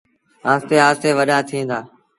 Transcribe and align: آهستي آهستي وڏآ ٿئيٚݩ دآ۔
آهستي 0.51 0.75
آهستي 0.87 1.09
وڏآ 1.17 1.37
ٿئيٚݩ 1.47 1.67
دآ۔ 1.69 1.79